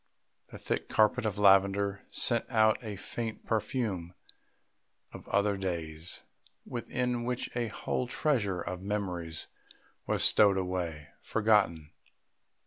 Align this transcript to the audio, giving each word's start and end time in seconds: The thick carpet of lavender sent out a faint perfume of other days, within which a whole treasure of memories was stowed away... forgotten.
The 0.49 0.57
thick 0.57 0.89
carpet 0.89 1.27
of 1.27 1.37
lavender 1.37 2.01
sent 2.11 2.49
out 2.49 2.83
a 2.83 2.95
faint 2.95 3.45
perfume 3.45 4.15
of 5.13 5.27
other 5.27 5.57
days, 5.57 6.23
within 6.65 7.23
which 7.23 7.55
a 7.55 7.67
whole 7.67 8.07
treasure 8.07 8.59
of 8.61 8.81
memories 8.81 9.45
was 10.07 10.23
stowed 10.23 10.57
away... 10.57 11.09
forgotten. 11.21 11.91